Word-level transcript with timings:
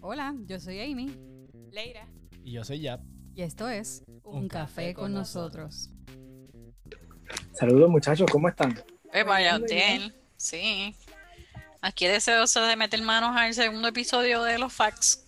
Hola, 0.00 0.34
yo 0.46 0.60
soy 0.60 0.80
Amy 0.80 1.10
Leira. 1.72 2.06
Y 2.44 2.52
yo 2.52 2.64
soy 2.64 2.80
Yap. 2.80 3.00
y 3.34 3.42
esto 3.42 3.68
es 3.68 4.04
Un, 4.22 4.48
café, 4.48 4.94
con 4.94 5.12
nosotros. 5.12 5.90
Saludos 7.52 7.90
muchachos, 7.90 8.28
¿cómo 8.30 8.48
están? 8.48 8.78
Eh, 9.12 9.22
vaya, 9.22 9.58
Muy 9.58 9.68
bien. 9.68 10.14
Sí. 10.36 10.94
Aquí 11.80 12.06
deseoso 12.06 12.64
de 12.64 12.76
meter 12.76 13.00
manos 13.02 13.36
al 13.36 13.54
segundo 13.54 13.88
episodio 13.88 14.42
de 14.42 14.58
los 14.58 14.72
facts. 14.72 15.24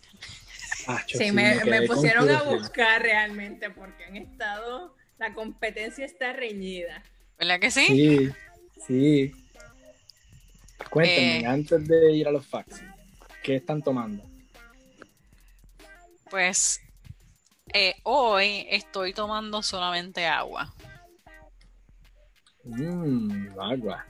Sí, 1.07 1.33
me, 1.33 1.83
pusieron 1.87 2.29
a 2.31 2.43
buscar 2.43 3.03
realmente 3.03 3.69
porque 3.71 4.05
han 4.05 4.17
estado, 4.17 4.95
la 5.19 5.35
competencia 5.35 6.05
está 6.05 6.33
reñida. 6.33 7.03
¿Verdad 7.39 7.61
que 7.61 7.71
sí? 7.71 7.87
Sí, 7.87 8.31
sí. 8.87 9.33
Cuéntenme, 10.91 11.41
Eh. 11.41 11.47
antes 11.47 11.87
de 11.87 12.13
ir 12.13 12.27
a 12.27 12.31
los 12.33 12.47
facts, 12.47 12.81
¿qué 13.43 13.57
están 13.57 13.83
tomando? 13.83 14.28
Pues 16.31 16.81
eh, 17.73 17.95
hoy 18.03 18.67
estoy 18.71 19.13
tomando 19.13 19.63
solamente 19.63 20.27
agua. 20.27 20.73
Mmm, 22.65 23.59
agua. 23.59 24.07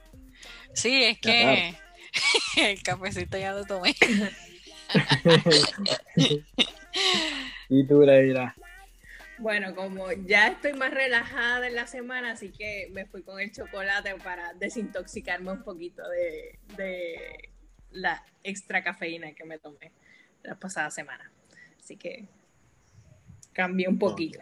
Sí, 0.72 1.04
es 1.04 1.20
que 1.20 1.74
el 2.56 2.82
cafecito 2.82 3.38
ya 3.38 3.52
lo 3.52 3.64
tomé. 3.64 3.94
y 7.68 7.86
tú, 7.86 8.02
Leira. 8.02 8.54
Bueno, 9.38 9.74
como 9.76 10.10
ya 10.10 10.48
estoy 10.48 10.72
más 10.72 10.92
relajada 10.92 11.68
en 11.68 11.76
la 11.76 11.86
semana, 11.86 12.32
así 12.32 12.50
que 12.50 12.88
me 12.92 13.06
fui 13.06 13.22
con 13.22 13.38
el 13.38 13.52
chocolate 13.52 14.16
para 14.16 14.52
desintoxicarme 14.54 15.52
un 15.52 15.62
poquito 15.62 16.02
de, 16.08 16.58
de 16.76 17.50
la 17.92 18.24
extra 18.42 18.82
cafeína 18.82 19.32
que 19.34 19.44
me 19.44 19.58
tomé 19.58 19.92
la 20.42 20.56
pasada 20.56 20.90
semana. 20.90 21.30
Así 21.88 21.96
que 21.96 22.26
cambié 23.54 23.88
un 23.88 23.98
poquito. 23.98 24.38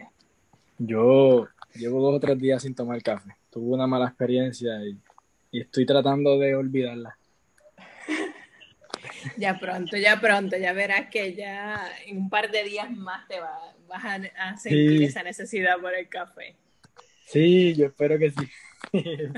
Yo 0.78 1.46
llevo 1.76 2.02
dos 2.02 2.16
o 2.16 2.18
tres 2.18 2.36
días 2.40 2.60
sin 2.60 2.74
tomar 2.74 3.00
café. 3.04 3.36
Tuve 3.52 3.72
una 3.72 3.86
mala 3.86 4.08
experiencia 4.08 4.84
y, 4.84 4.98
y 5.52 5.60
estoy 5.60 5.86
tratando 5.86 6.36
de 6.40 6.56
olvidarla. 6.56 7.16
Ya 9.38 9.58
pronto, 9.58 9.96
ya 9.96 10.20
pronto, 10.20 10.56
ya 10.56 10.72
verás 10.72 11.08
que 11.10 11.34
ya 11.34 11.88
en 12.06 12.18
un 12.18 12.30
par 12.30 12.50
de 12.50 12.64
días 12.64 12.90
más 12.90 13.26
te 13.28 13.38
va- 13.40 13.74
vas 13.86 14.04
a, 14.04 14.14
a 14.38 14.56
sentir 14.56 14.98
Sí. 14.98 15.04
esa 15.04 15.22
necesidad 15.22 15.78
por 15.78 15.94
el 15.94 16.08
café. 16.08 16.56
Sí, 17.26 17.74
yo 17.74 17.86
espero 17.86 18.18
que 18.18 18.30
sí. 18.30 18.48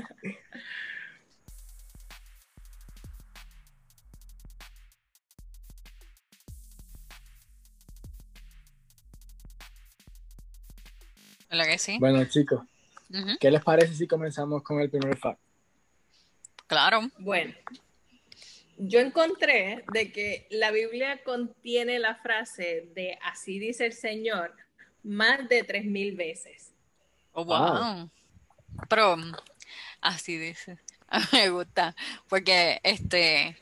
¿Verdad 11.49 11.65
que 11.65 11.77
sí? 11.77 11.97
bueno, 11.99 12.23
chicos, 12.25 12.61
¿qué 13.39 13.49
les 13.51 13.63
parece 13.63 13.93
si 13.95 14.07
comenzamos 14.07 14.61
con 14.63 14.79
el 14.81 14.89
primer 14.89 15.17
fact? 15.17 15.39
Claro. 16.67 17.09
Bueno, 17.17 17.53
yo 18.77 18.99
encontré 18.99 19.83
de 19.91 20.11
que 20.11 20.45
la 20.51 20.71
Biblia 20.71 21.21
contiene 21.23 21.97
la 21.99 22.15
frase 22.15 22.87
de 22.93 23.17
así 23.23 23.57
dice 23.59 23.87
el 23.87 23.93
Señor 23.93 24.53
más 25.03 25.47
de 25.49 25.63
tres 25.63 25.85
mil 25.85 26.15
veces. 26.15 26.71
Oh, 27.33 27.43
Wow. 27.45 27.73
wow. 27.95 28.09
Pero 28.87 29.17
mm, 29.17 29.33
así 30.01 30.37
dice. 30.37 30.77
Me 31.33 31.49
gusta. 31.49 31.95
Porque 32.27 32.79
este 32.83 33.57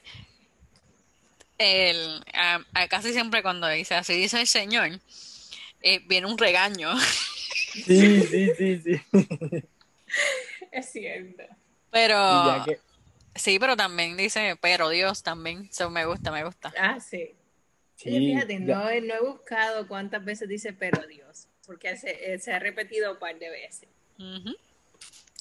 el 1.58 2.24
a- 2.34 2.60
a 2.74 2.88
casi 2.88 3.14
siempre 3.14 3.42
cuando 3.42 3.68
dice 3.70 3.96
así 3.96 4.14
dice 4.14 4.40
el 4.42 4.48
Señor, 4.48 5.00
eh, 5.82 6.00
viene 6.08 6.28
un 6.28 6.38
regaño. 6.38 6.92
Sí, 7.86 8.22
sí, 8.22 8.52
sí, 8.58 8.81
sí. 8.81 9.02
Es 10.71 10.92
cierto. 10.92 11.43
Pero 11.92 12.64
que, 12.65 12.80
sí, 13.36 13.60
pero 13.60 13.76
también 13.76 14.17
dice, 14.17 14.58
pero 14.61 14.89
Dios 14.89 15.23
también. 15.23 15.67
Eso 15.71 15.89
me 15.89 16.05
gusta, 16.05 16.32
me 16.32 16.43
gusta. 16.43 16.73
Ah, 16.77 16.99
sí. 16.99 17.32
sí, 17.95 18.10
Oye, 18.10 18.20
fíjate, 18.33 18.60
no, 18.60 18.89
he- 18.89 19.02
no 19.02 19.14
he 19.16 19.21
buscado 19.21 19.87
cuántas 19.87 20.23
veces 20.23 20.48
dice 20.49 20.73
pero 20.73 21.05
Dios, 21.08 21.48
porque 21.66 21.95
se, 21.98 22.33
eh, 22.33 22.39
se 22.39 22.52
ha 22.54 22.60
repetido 22.60 23.14
un 23.14 23.20
par 23.20 23.37
de 23.39 23.49
veces. 23.49 23.89
Ujú. 24.20 24.55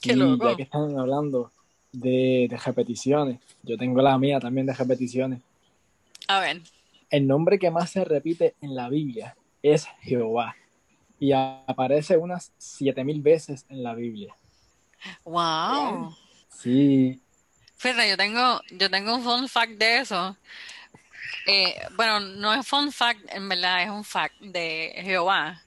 Qué 0.00 0.12
y 0.12 0.16
loco. 0.16 0.50
ya 0.50 0.56
que 0.56 0.62
están 0.62 0.96
hablando 0.98 1.52
de, 1.92 2.46
de 2.48 2.56
repeticiones, 2.64 3.41
yo 3.62 3.76
tengo 3.76 4.00
la 4.02 4.16
mía 4.19 4.38
también 4.41 4.66
de 4.66 4.75
repeticiones. 4.75 5.41
A 6.28 6.41
ver. 6.41 6.60
El 7.10 7.26
nombre 7.26 7.58
que 7.58 7.70
más 7.70 7.91
se 7.91 8.04
repite 8.04 8.54
en 8.60 8.75
la 8.75 8.88
Biblia 8.88 9.36
es 9.62 9.86
Jehová. 10.00 10.56
Y 11.19 11.32
aparece 11.32 12.16
unas 12.16 12.53
7000 12.59 13.22
veces 13.22 13.65
en 13.69 13.82
la 13.82 13.94
Biblia. 13.94 14.37
Wow. 15.25 16.15
Sí, 16.49 17.22
Fíjate, 17.77 18.09
yo 18.10 18.16
tengo, 18.16 18.60
yo 18.71 18.91
tengo 18.91 19.15
un 19.15 19.22
fun 19.22 19.49
fact 19.49 19.72
de 19.78 19.99
eso. 20.00 20.37
Eh, 21.47 21.75
bueno, 21.97 22.21
no 22.21 22.53
es 22.55 22.66
fun 22.66 22.93
fact, 22.93 23.21
en 23.32 23.49
verdad, 23.49 23.82
es 23.84 23.91
un 23.91 24.05
fact 24.05 24.34
de 24.41 24.93
Jehová. 25.03 25.62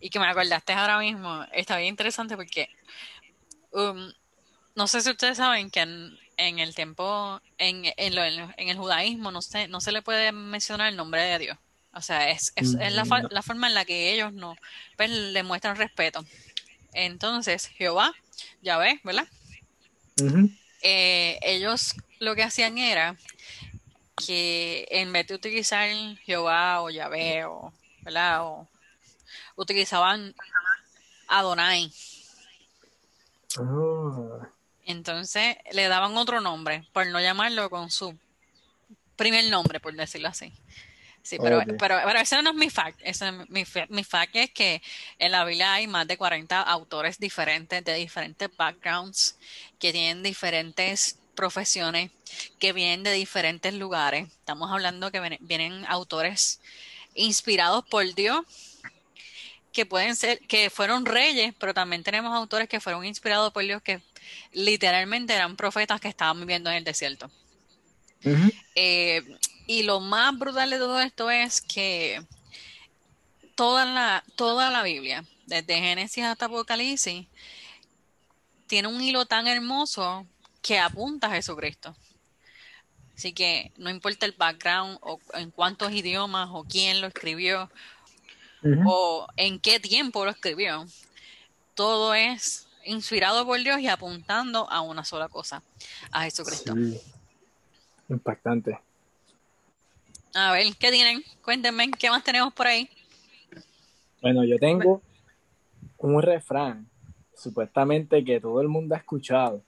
Y 0.00 0.10
que 0.10 0.18
me 0.20 0.26
acordaste 0.28 0.72
ahora 0.74 0.98
mismo. 1.00 1.44
Está 1.52 1.76
bien 1.78 1.90
interesante 1.90 2.36
porque 2.36 2.68
um, 3.72 4.12
no 4.76 4.88
sé 4.88 5.00
si 5.02 5.10
ustedes 5.10 5.38
saben 5.38 5.70
que 5.70 5.80
en, 5.82 6.18
en 6.38 6.58
el 6.58 6.74
tiempo, 6.74 7.40
en, 7.58 7.84
en 7.96 8.14
lo- 8.16 8.24
en 8.24 8.68
el 8.68 8.76
judaísmo, 8.78 9.30
no 9.32 9.42
se, 9.42 9.68
no 9.68 9.80
se 9.80 9.92
le 9.92 10.02
puede 10.02 10.32
mencionar 10.32 10.88
el 10.90 10.96
nombre 10.96 11.22
de 11.22 11.38
Dios. 11.38 11.58
O 11.94 12.00
sea, 12.00 12.30
es, 12.30 12.52
es, 12.56 12.74
es 12.80 12.92
la, 12.92 13.04
fa- 13.04 13.22
la 13.30 13.42
forma 13.42 13.66
en 13.68 13.74
la 13.74 13.84
que 13.84 14.12
ellos 14.12 14.32
no 14.32 14.56
pues, 14.96 15.10
le 15.10 15.42
muestran 15.42 15.76
respeto. 15.76 16.24
Entonces, 16.94 17.66
Jehová, 17.68 18.12
ya 18.62 18.78
ves, 18.78 19.00
¿verdad? 19.04 19.26
eh, 20.82 21.38
ellos 21.42 21.94
lo 22.18 22.34
que 22.34 22.42
hacían 22.42 22.76
era 22.78 23.16
que 24.26 24.86
en 24.90 25.12
vez 25.12 25.26
de 25.26 25.34
utilizar 25.34 25.88
Jehová 26.24 26.82
o 26.82 26.90
Yahvé 26.90 27.44
o, 27.44 27.72
¿verdad? 28.02 28.44
O 28.44 28.68
utilizaban 29.56 30.34
Adonai. 31.28 31.92
Oh, 33.58 34.40
Entonces 34.84 35.56
le 35.72 35.88
daban 35.88 36.16
otro 36.16 36.40
nombre, 36.40 36.86
por 36.92 37.06
no 37.06 37.20
llamarlo 37.20 37.68
con 37.70 37.90
su 37.90 38.18
primer 39.16 39.44
nombre, 39.50 39.78
por 39.80 39.94
decirlo 39.94 40.28
así. 40.28 40.52
Sí, 41.22 41.38
pero, 41.40 41.62
pero, 41.78 42.00
pero 42.04 42.18
ese 42.18 42.42
no 42.42 42.50
es 42.50 42.56
mi 42.56 42.68
fact. 42.68 43.00
Ese 43.02 43.28
es 43.28 43.48
mi, 43.48 43.64
mi 43.88 44.04
fact 44.04 44.34
es 44.34 44.50
que 44.50 44.82
en 45.18 45.30
la 45.30 45.44
Biblia 45.44 45.74
hay 45.74 45.86
más 45.86 46.06
de 46.08 46.16
40 46.16 46.60
autores 46.60 47.18
diferentes, 47.18 47.84
de 47.84 47.94
diferentes 47.94 48.48
backgrounds, 48.56 49.36
que 49.78 49.92
tienen 49.92 50.22
diferentes 50.22 51.18
profesiones, 51.34 52.10
que 52.58 52.72
vienen 52.72 53.04
de 53.04 53.12
diferentes 53.12 53.72
lugares. 53.74 54.28
Estamos 54.28 54.70
hablando 54.70 55.12
que 55.12 55.20
vienen, 55.20 55.38
vienen 55.42 55.86
autores 55.86 56.60
inspirados 57.14 57.84
por 57.88 58.14
Dios, 58.14 58.44
que 59.72 59.86
pueden 59.86 60.16
ser, 60.16 60.40
que 60.40 60.70
fueron 60.70 61.06
reyes, 61.06 61.54
pero 61.58 61.72
también 61.72 62.02
tenemos 62.02 62.34
autores 62.34 62.68
que 62.68 62.80
fueron 62.80 63.04
inspirados 63.04 63.52
por 63.52 63.62
Dios, 63.62 63.80
que 63.82 64.02
literalmente 64.52 65.34
eran 65.34 65.56
profetas 65.56 66.00
que 66.00 66.08
estaban 66.08 66.38
viviendo 66.40 66.70
en 66.70 66.76
el 66.76 66.84
desierto. 66.84 67.30
Eh, 68.74 69.22
y 69.72 69.84
lo 69.84 70.00
más 70.00 70.38
brutal 70.38 70.68
de 70.68 70.76
todo 70.76 71.00
esto 71.00 71.30
es 71.30 71.62
que 71.62 72.22
toda 73.54 73.86
la, 73.86 74.22
toda 74.36 74.70
la 74.70 74.82
Biblia, 74.82 75.24
desde 75.46 75.80
Génesis 75.80 76.24
hasta 76.24 76.44
Apocalipsis, 76.44 77.26
tiene 78.66 78.88
un 78.88 79.00
hilo 79.00 79.24
tan 79.24 79.46
hermoso 79.46 80.26
que 80.60 80.78
apunta 80.78 81.28
a 81.28 81.30
Jesucristo. 81.30 81.96
Así 83.16 83.32
que 83.32 83.72
no 83.78 83.88
importa 83.88 84.26
el 84.26 84.32
background 84.32 84.98
o 85.00 85.18
en 85.32 85.50
cuántos 85.50 85.90
idiomas 85.92 86.50
o 86.52 86.64
quién 86.64 87.00
lo 87.00 87.06
escribió 87.06 87.70
o 88.84 89.26
en 89.38 89.58
qué 89.58 89.80
tiempo 89.80 90.26
lo 90.26 90.32
escribió, 90.32 90.84
todo 91.74 92.12
es 92.12 92.68
inspirado 92.84 93.46
por 93.46 93.58
Dios 93.58 93.80
y 93.80 93.88
apuntando 93.88 94.70
a 94.70 94.82
una 94.82 95.02
sola 95.02 95.30
cosa, 95.30 95.62
a 96.10 96.24
Jesucristo. 96.24 96.74
Sí. 96.74 97.00
Impactante. 98.10 98.78
A 100.34 100.52
ver, 100.52 100.66
¿qué 100.78 100.90
tienen? 100.90 101.22
Cuéntenme, 101.44 101.90
¿qué 101.98 102.08
más 102.10 102.24
tenemos 102.24 102.52
por 102.54 102.66
ahí? 102.66 102.88
Bueno, 104.20 104.44
yo 104.44 104.58
tengo 104.58 105.02
un 105.98 106.22
refrán, 106.22 106.88
supuestamente 107.36 108.24
que 108.24 108.40
todo 108.40 108.60
el 108.60 108.68
mundo 108.68 108.94
ha 108.94 108.98
escuchado. 108.98 109.62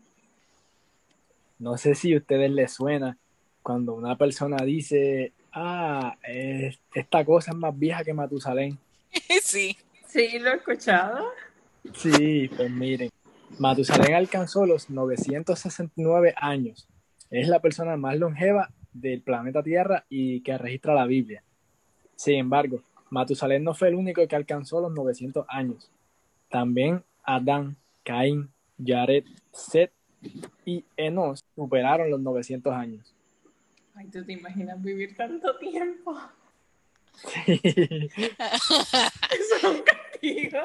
No 1.59 1.77
sé 1.77 1.95
si 1.95 2.15
a 2.15 2.19
ustedes 2.19 2.51
les 2.51 2.73
suena 2.73 3.17
cuando 3.63 3.95
una 3.95 4.17
persona 4.17 4.57
dice, 4.65 5.33
ah, 5.53 6.17
es- 6.27 6.79
esta 6.95 7.25
cosa 7.25 7.51
es 7.53 7.57
más 7.57 7.77
vieja 7.79 8.05
que 8.05 8.13
Matusalén. 8.15 8.79
sí. 9.43 9.77
Sí, 10.07 10.39
lo 10.39 10.51
he 10.53 10.57
escuchado. 10.57 11.27
Sí, 11.95 12.49
pues 12.57 12.71
miren, 12.71 13.11
Matusalén 13.59 14.15
alcanzó 14.15 14.65
los 14.65 14.89
969 14.91 16.35
años. 16.37 16.87
Es 17.31 17.49
la 17.49 17.61
persona 17.61 17.97
más 17.97 18.17
longeva 18.17 18.71
del 18.95 19.21
planeta 19.21 19.63
Tierra 19.63 20.07
y 20.09 20.41
que 20.41 20.57
registra 20.57 20.95
la 20.95 21.05
Biblia. 21.05 21.43
Sin 22.17 22.37
embargo, 22.37 22.83
Matusalén 23.11 23.63
no 23.63 23.75
fue 23.75 23.89
el 23.89 23.97
único 23.97 24.27
que 24.27 24.37
alcanzó 24.37 24.81
los 24.81 24.93
900 24.93 25.45
años. 25.49 25.91
También 26.49 27.03
Adán, 27.23 27.77
Caín, 28.05 28.51
Jared, 28.83 29.25
Seth 29.53 29.93
y 30.65 30.85
Enos 30.97 31.45
superaron 31.55 32.11
los 32.11 32.21
900 32.21 32.73
años. 32.73 33.15
Ay, 33.95 34.07
¿tú 34.09 34.25
te 34.25 34.33
imaginas 34.33 34.81
vivir 34.83 35.17
tanto 35.17 35.57
tiempo? 35.59 36.19
Sí. 37.13 37.53
Eso 38.19 39.57
es 39.57 39.65
un 39.65 39.83
castigo. 39.83 40.59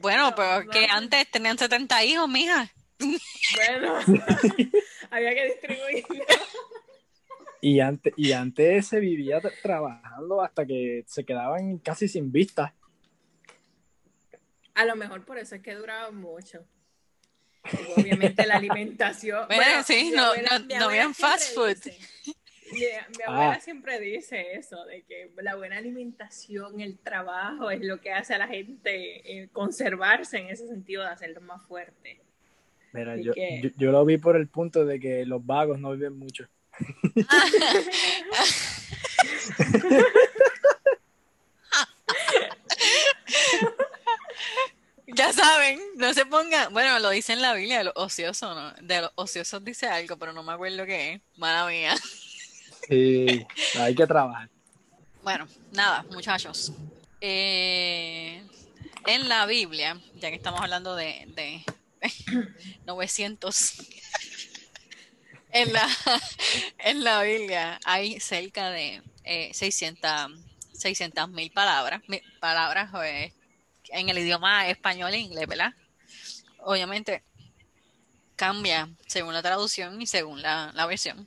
Bueno, 0.00 0.34
pero 0.34 0.70
que 0.70 0.86
antes 0.90 1.30
tenían 1.30 1.58
70 1.58 2.04
hijos, 2.04 2.28
mija. 2.28 2.70
Bueno, 2.98 3.98
había 5.10 5.34
que 5.34 5.44
distribuirlo. 5.46 6.24
Y 7.60 7.80
antes, 7.80 8.12
y 8.16 8.32
antes 8.32 8.86
se 8.86 9.00
vivía 9.00 9.40
tra- 9.40 9.52
trabajando 9.62 10.40
hasta 10.42 10.66
que 10.66 11.04
se 11.06 11.24
quedaban 11.24 11.78
casi 11.78 12.08
sin 12.08 12.30
vista. 12.32 12.74
A 14.74 14.84
lo 14.84 14.94
mejor 14.96 15.24
por 15.24 15.38
eso 15.38 15.54
es 15.54 15.62
que 15.62 15.74
duraba 15.74 16.10
mucho. 16.10 16.64
Y 17.72 18.00
obviamente 18.00 18.46
la 18.46 18.56
alimentación. 18.56 19.46
Bueno, 19.48 19.82
sí, 19.84 20.12
no- 20.14 20.24
abuela- 20.32 20.58
no- 20.60 20.78
no 20.78 20.84
habían 20.86 21.14
fast 21.14 21.54
food. 21.54 21.74
dice- 21.74 21.98
mi, 22.72 22.80
mi 22.80 23.22
abuela 23.26 23.52
Ah. 23.52 23.60
siempre 23.60 23.98
dice 24.00 24.52
eso, 24.54 24.84
de 24.86 25.02
que 25.04 25.30
la 25.40 25.54
buena 25.56 25.78
alimentación, 25.78 26.80
el 26.80 26.98
trabajo 26.98 27.70
es 27.70 27.80
lo 27.80 28.00
que 28.00 28.12
hace 28.12 28.34
a 28.34 28.38
la 28.38 28.48
gente 28.48 29.42
eh, 29.42 29.48
conservarse 29.52 30.38
en 30.38 30.48
ese 30.50 30.66
sentido 30.68 31.02
de 31.02 31.08
hacerlo 31.08 31.40
más 31.40 31.64
fuerte. 31.66 32.20
Mira, 32.96 33.16
yo, 33.16 33.32
que- 33.32 33.60
yo, 33.62 33.70
yo 33.76 33.92
lo 33.92 34.04
vi 34.04 34.18
por 34.18 34.36
el 34.36 34.48
punto 34.48 34.84
de 34.84 34.98
que 35.00 35.24
los 35.26 35.44
vagos 35.44 35.78
no 35.78 35.92
viven 35.92 36.18
mucho. 36.18 36.46
Ya 45.06 45.32
saben, 45.32 45.78
no 45.96 46.12
se 46.12 46.26
pongan. 46.26 46.72
Bueno, 46.72 46.98
lo 46.98 47.10
dice 47.10 47.32
en 47.32 47.40
la 47.40 47.54
Biblia 47.54 47.78
de 47.78 47.84
los 47.84 47.92
ociosos, 47.96 48.54
¿no? 48.56 48.72
De 48.86 49.02
los 49.02 49.12
ociosos 49.14 49.62
dice 49.64 49.86
algo, 49.86 50.16
pero 50.16 50.32
no 50.32 50.42
me 50.42 50.52
acuerdo 50.52 50.84
qué 50.84 51.12
es. 51.14 51.20
Mala 51.36 51.66
mía. 51.66 51.94
Sí, 52.88 53.46
hay 53.78 53.94
que 53.94 54.06
trabajar. 54.06 54.48
Bueno, 55.22 55.46
nada, 55.72 56.04
muchachos. 56.10 56.72
Eh, 57.20 58.42
en 59.06 59.28
la 59.28 59.46
Biblia, 59.46 59.96
ya 60.16 60.30
que 60.30 60.36
estamos 60.36 60.60
hablando 60.60 60.96
de, 60.96 61.24
de 61.36 61.62
900, 62.86 63.78
en 65.52 65.72
la, 65.72 65.86
en 66.78 67.04
la 67.04 67.22
Biblia 67.22 67.78
hay 67.84 68.20
cerca 68.20 68.70
de 68.70 69.02
eh, 69.24 69.50
600 69.54 70.30
mil 71.30 71.50
palabras, 71.52 72.02
palabras 72.40 72.90
eh, 73.04 73.32
en 73.90 74.08
el 74.08 74.18
idioma 74.18 74.68
español 74.68 75.14
e 75.14 75.18
inglés, 75.18 75.46
¿verdad? 75.48 75.72
Obviamente 76.60 77.24
cambia 78.36 78.88
según 79.06 79.34
la 79.34 79.42
traducción 79.42 80.00
y 80.00 80.06
según 80.06 80.40
la, 80.42 80.70
la 80.74 80.86
versión. 80.86 81.26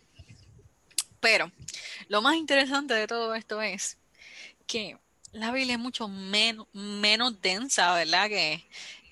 Pero 1.19 1.51
lo 2.07 2.21
más 2.21 2.35
interesante 2.35 2.93
de 2.93 3.07
todo 3.07 3.35
esto 3.35 3.61
es 3.61 3.97
que 4.67 4.97
la 5.33 5.51
Biblia 5.51 5.75
es 5.75 5.79
mucho 5.81 6.07
menos, 6.09 6.67
menos 6.73 7.41
densa, 7.41 7.93
¿verdad? 7.95 8.29
Que, 8.29 8.65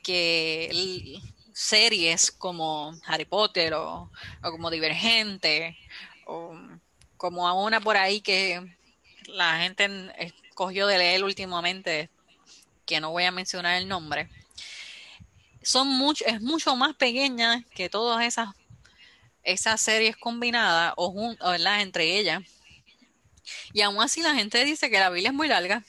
que 0.04 0.68
l- 0.72 1.22
series 1.58 2.32
como 2.32 2.94
Harry 3.06 3.26
Potter 3.26 3.74
o, 3.74 4.12
como 4.44 4.70
Divergente 4.70 5.76
o 6.28 6.56
como 7.18 7.48
a 7.48 7.54
una 7.54 7.82
por 7.82 7.98
ahí 7.98 8.22
que 8.22 8.62
la 9.26 9.58
gente 9.60 9.86
en- 9.86 10.12
escogió 10.20 10.86
de 10.86 11.00
leer 11.00 11.24
últimamente, 11.24 12.12
que 12.86 13.00
no 13.02 13.10
voy 13.12 13.24
a 13.24 13.32
mencionar 13.32 13.76
el 13.82 13.88
nombre. 13.88 14.30
Son 15.64 15.88
mucho, 15.88 16.24
es 16.26 16.42
mucho 16.42 16.76
más 16.76 16.96
pequeña 16.96 17.64
que 17.76 17.90
todas 17.90 18.24
esas 18.24 18.50
esas 19.44 19.82
series 19.82 20.16
combinadas 20.18 20.94
o, 20.98 21.12
jun- 21.12 21.38
o, 21.42 21.54
entre 21.56 22.20
ellas. 22.20 22.44
Y 23.74 23.82
aún 23.82 24.00
así 24.02 24.22
la 24.22 24.36
gente 24.36 24.64
dice 24.64 24.90
que 24.92 25.00
la 25.00 25.10
Biblia 25.10 25.30
es 25.30 25.36
muy 25.36 25.48
larga. 25.48 25.84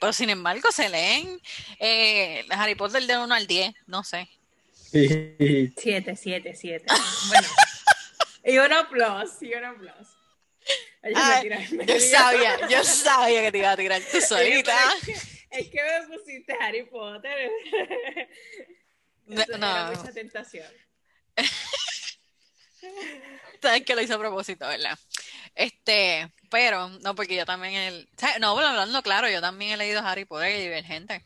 Pero 0.00 0.12
sin 0.12 0.30
embargo 0.30 0.70
se 0.72 0.88
leen 0.88 1.40
eh, 1.78 2.46
Harry 2.50 2.74
Potter 2.74 3.06
del 3.06 3.18
1 3.18 3.34
al 3.34 3.46
10, 3.46 3.74
no 3.86 4.04
sé. 4.04 4.28
Sí. 4.94 5.72
Siete, 5.76 6.14
siete, 6.14 6.54
siete. 6.54 6.86
Bueno. 7.28 7.48
Y 8.46 8.58
uno 8.58 8.86
plus, 8.90 9.40
y 9.40 9.54
uno 9.54 9.74
plus. 9.78 10.06
Ella 11.02 11.42
me 11.42 11.54
Ay, 11.56 11.86
Yo 11.86 11.98
sabía, 11.98 12.68
yo 12.68 12.84
sabía 12.84 13.40
que 13.40 13.52
te 13.52 13.58
iba 13.58 13.72
a 13.72 13.76
tirar 13.76 14.02
tú 14.02 14.20
solita. 14.20 14.76
Es 15.50 15.68
que 15.68 15.80
me 15.82 16.14
pusiste 16.14 16.54
Harry 16.60 16.84
Potter. 16.84 17.50
No, 19.26 19.40
era 19.40 19.56
no. 19.56 19.92
mucha 19.96 20.12
tentación. 20.12 20.70
Sabes 23.62 23.82
que 23.86 23.94
lo 23.94 24.02
hice 24.02 24.12
a 24.12 24.18
propósito, 24.18 24.68
¿verdad? 24.68 24.98
Este, 25.54 26.30
pero, 26.50 26.90
no, 27.00 27.14
porque 27.14 27.34
yo 27.34 27.46
también, 27.46 27.72
el, 27.74 28.08
¿sabes? 28.18 28.38
no, 28.38 28.50
hablando 28.58 29.02
claro, 29.02 29.30
yo 29.30 29.40
también 29.40 29.70
he 29.72 29.76
leído 29.78 30.02
Harry 30.04 30.26
Potter 30.26 30.54
y 30.54 30.60
Divergente. 30.60 31.24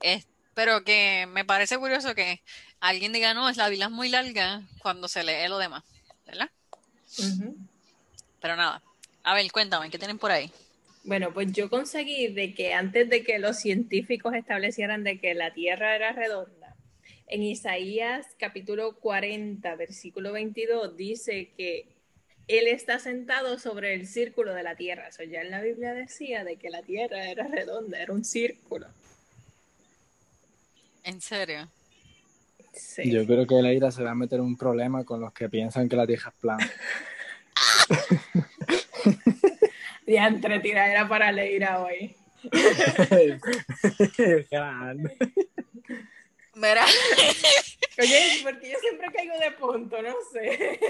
Es, 0.00 0.26
pero 0.54 0.82
que 0.82 1.26
me 1.28 1.44
parece 1.44 1.78
curioso 1.78 2.12
que 2.16 2.42
alguien 2.82 3.12
diga, 3.12 3.32
no, 3.32 3.48
es 3.48 3.56
la 3.56 3.68
Biblia 3.68 3.86
es 3.86 3.92
muy 3.92 4.08
larga 4.08 4.60
cuando 4.80 5.06
se 5.06 5.22
lee 5.22 5.48
lo 5.48 5.58
demás, 5.58 5.84
¿verdad? 6.26 6.50
Pero 8.40 8.56
nada. 8.56 8.82
A 9.22 9.34
ver, 9.34 9.50
cuéntame, 9.52 9.88
¿qué 9.88 9.98
tienen 9.98 10.18
por 10.18 10.32
ahí? 10.32 10.50
Bueno, 11.04 11.32
pues 11.32 11.52
yo 11.52 11.70
conseguí 11.70 12.28
de 12.28 12.54
que 12.54 12.74
antes 12.74 13.08
de 13.08 13.22
que 13.22 13.38
los 13.38 13.56
científicos 13.58 14.34
establecieran 14.34 15.04
de 15.04 15.20
que 15.20 15.34
la 15.34 15.54
Tierra 15.54 15.94
era 15.94 16.12
redonda, 16.12 16.74
en 17.28 17.44
Isaías 17.44 18.26
capítulo 18.36 18.96
40, 18.96 19.76
versículo 19.76 20.32
22, 20.32 20.96
dice 20.96 21.50
que 21.56 21.86
Él 22.48 22.66
está 22.66 22.98
sentado 22.98 23.60
sobre 23.60 23.94
el 23.94 24.08
círculo 24.08 24.54
de 24.54 24.64
la 24.64 24.74
Tierra. 24.74 25.08
Eso 25.08 25.22
ya 25.22 25.40
en 25.40 25.52
la 25.52 25.62
Biblia 25.62 25.94
decía 25.94 26.42
de 26.42 26.56
que 26.56 26.68
la 26.68 26.82
Tierra 26.82 27.30
era 27.30 27.46
redonda, 27.46 28.02
era 28.02 28.12
un 28.12 28.24
círculo. 28.24 28.88
¿En 31.04 31.20
serio? 31.20 31.68
Sí. 32.72 33.10
Yo 33.10 33.26
creo 33.26 33.46
que 33.46 33.62
Leira 33.62 33.90
se 33.90 34.02
va 34.02 34.12
a 34.12 34.14
meter 34.14 34.40
un 34.40 34.56
problema 34.56 35.04
con 35.04 35.20
los 35.20 35.32
que 35.32 35.48
piensan 35.48 35.88
que 35.88 35.96
la 35.96 36.06
Tierra 36.06 36.32
es 36.34 36.40
plana. 36.40 36.70
Diantre, 40.06 40.60
tiradera 40.60 41.08
para 41.08 41.32
Leira 41.32 41.82
hoy. 41.82 42.14
Grande. 44.50 45.16
Mira, 46.54 46.84
Oye, 47.98 48.40
porque 48.42 48.70
yo 48.70 48.78
siempre 48.78 49.08
caigo 49.12 49.38
de 49.38 49.50
punto, 49.52 50.00
no 50.00 50.14
sé. 50.32 50.80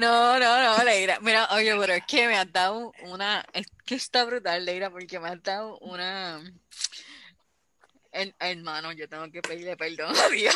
no, 0.00 0.38
no, 0.38 0.78
no, 0.78 0.84
Leira. 0.84 1.18
Mira, 1.20 1.48
oye, 1.52 1.74
pero 1.78 1.94
es 1.94 2.04
que 2.06 2.26
me 2.26 2.36
has 2.36 2.52
dado 2.52 2.92
una. 3.04 3.44
Es 3.52 3.66
que 3.84 3.94
está 3.94 4.24
brutal, 4.24 4.64
Leira, 4.64 4.90
porque 4.90 5.20
me 5.20 5.28
has 5.28 5.42
dado 5.42 5.78
una. 5.78 6.42
Her- 8.12 8.34
hermano, 8.38 8.92
yo 8.92 9.08
tengo 9.08 9.30
que 9.30 9.40
pedirle 9.42 9.76
perdón 9.76 10.14
a 10.16 10.28
Dios. 10.28 10.54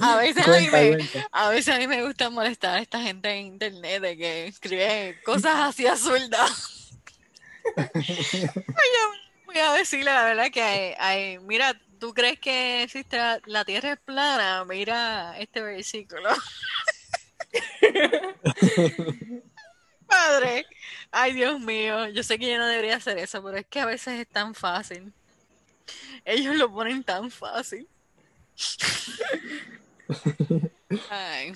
A 0.00 0.16
veces 0.16 0.46
a 0.46 0.50
mí 0.58 0.68
me, 0.68 0.98
a 1.30 1.48
veces 1.50 1.74
a 1.74 1.78
mí 1.78 1.86
me 1.86 2.02
gusta 2.04 2.28
molestar 2.28 2.78
a 2.78 2.82
esta 2.82 3.00
gente 3.00 3.30
en 3.30 3.46
internet 3.46 4.02
de 4.02 4.16
que 4.16 4.46
escribe 4.48 5.20
cosas 5.24 5.54
así 5.56 5.86
absurdas. 5.86 6.90
Voy 9.46 9.58
a 9.58 9.72
decirle 9.74 10.06
la 10.12 10.24
verdad 10.24 10.50
que 10.50 10.62
hay, 10.62 10.94
hay- 10.98 11.38
mira, 11.38 11.78
¿tú 12.00 12.12
crees 12.12 12.38
que 12.40 12.82
existe 12.82 13.16
la, 13.16 13.40
la 13.46 13.64
Tierra 13.64 13.92
es 13.92 14.00
plana? 14.00 14.64
Mira 14.64 15.36
este 15.38 15.62
versículo. 15.62 16.30
Padre, 20.12 20.66
ay 21.10 21.32
Dios 21.32 21.58
mío, 21.58 22.08
yo 22.08 22.22
sé 22.22 22.38
que 22.38 22.50
yo 22.50 22.58
no 22.58 22.66
debería 22.66 22.96
hacer 22.96 23.16
eso, 23.16 23.42
pero 23.42 23.56
es 23.56 23.66
que 23.66 23.80
a 23.80 23.86
veces 23.86 24.20
es 24.20 24.28
tan 24.28 24.54
fácil. 24.54 25.10
Ellos 26.24 26.54
lo 26.56 26.70
ponen 26.70 27.02
tan 27.02 27.30
fácil. 27.30 27.88
Ay, 31.08 31.52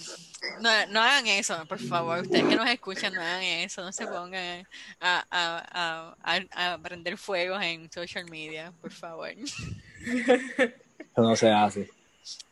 no, 0.61 0.87
no 0.87 1.03
hagan 1.03 1.27
eso, 1.27 1.67
por 1.67 1.79
favor. 1.79 2.21
Ustedes 2.21 2.45
que 2.45 2.57
nos 2.57 2.69
escuchan, 2.69 3.13
no 3.13 3.21
hagan 3.21 3.43
eso. 3.43 3.83
No 3.83 3.93
se 3.93 4.07
pongan 4.07 4.67
a, 5.01 5.27
a, 5.31 6.15
a, 6.23 6.73
a, 6.73 6.79
prender 6.79 7.19
fuegos 7.19 7.63
en 7.63 7.93
social 7.93 8.25
media, 8.31 8.73
por 8.81 8.91
favor. 8.91 9.29
Eso 9.29 10.73
no 11.17 11.37
se 11.37 11.51
hace. 11.51 11.91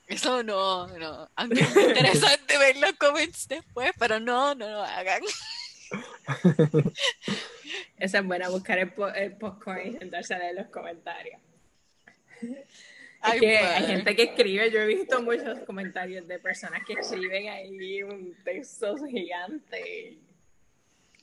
Eso 0.06 0.42
no, 0.42 0.87
no. 0.99 1.30
Aunque 1.34 1.61
es 1.61 1.76
interesante 1.76 2.58
ver 2.58 2.76
los 2.76 2.92
comments 2.92 3.49
después, 3.49 3.92
pero 3.99 4.20
no, 4.20 4.54
no 4.54 4.68
lo 4.68 4.84
hagan. 4.84 5.23
Esa 7.98 8.18
es 8.18 8.24
buena, 8.26 8.48
buscar 8.48 8.78
el, 8.78 8.92
po- 8.92 9.08
el 9.08 9.36
popcorn 9.36 9.86
y 9.88 9.92
sentarse 9.98 10.34
a 10.34 10.38
leer 10.38 10.54
los 10.56 10.66
comentarios. 10.68 11.40
Ay, 13.20 13.40
que 13.40 13.56
hay 13.58 13.82
padre. 13.82 13.94
gente 13.94 14.16
que 14.16 14.22
escribe, 14.24 14.70
yo 14.70 14.80
he 14.80 14.86
visto 14.86 15.22
muchos 15.22 15.60
comentarios 15.60 16.26
de 16.28 16.38
personas 16.38 16.84
que 16.84 16.94
escriben 16.94 17.48
ahí 17.48 18.02
un 18.02 18.36
texto 18.44 18.96
gigante 19.06 20.18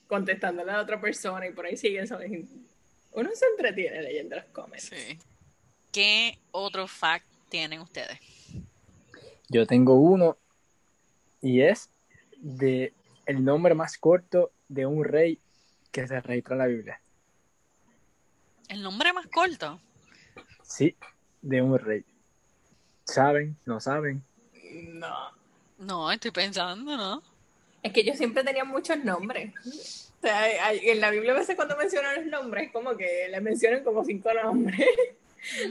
contestándole 0.07 0.71
a 0.71 0.77
la 0.77 0.81
otra 0.81 0.99
persona 0.99 1.45
y 1.47 1.51
por 1.51 1.65
ahí 1.65 1.77
sigue 1.77 2.01
eso. 2.01 2.17
Uno 3.13 3.29
se 3.33 3.45
entretiene 3.45 4.01
leyendo 4.01 4.35
los 4.35 4.45
comments. 4.45 4.85
Sí. 4.85 5.19
¿Qué 5.91 6.39
otro 6.51 6.87
fact 6.87 7.25
tienen 7.49 7.81
ustedes? 7.81 8.17
Yo 9.49 9.67
tengo 9.67 9.95
uno 9.95 10.37
y 11.41 11.61
es 11.61 11.89
de 12.37 12.93
el 13.31 13.43
nombre 13.43 13.73
más 13.75 13.97
corto 13.97 14.51
de 14.67 14.85
un 14.85 15.03
rey 15.03 15.39
que 15.91 16.07
se 16.07 16.19
registra 16.21 16.55
en 16.55 16.59
la 16.59 16.67
Biblia. 16.67 17.01
¿El 18.69 18.81
nombre 18.83 19.11
más 19.13 19.27
corto? 19.27 19.79
Sí, 20.63 20.95
de 21.41 21.61
un 21.61 21.77
rey. 21.79 22.03
¿Saben? 23.05 23.57
¿No 23.65 23.79
saben? 23.79 24.21
No. 24.89 25.15
No, 25.79 26.11
estoy 26.11 26.31
pensando, 26.31 26.95
¿no? 26.95 27.23
Es 27.81 27.91
que 27.91 28.03
yo 28.03 28.13
siempre 28.13 28.43
tenía 28.43 28.63
muchos 28.63 28.97
nombres. 29.03 29.53
O 29.65 30.21
sea, 30.21 30.39
hay- 30.43 30.57
hay- 30.61 30.89
en 30.89 31.01
la 31.01 31.09
Biblia 31.09 31.31
a 31.33 31.39
veces 31.39 31.55
cuando 31.55 31.75
mencionan 31.75 32.15
los 32.17 32.25
nombres, 32.27 32.71
como 32.71 32.95
que 32.95 33.27
le 33.29 33.41
mencionan 33.41 33.83
como 33.83 34.03
cinco 34.05 34.29
nombres. 34.33 34.79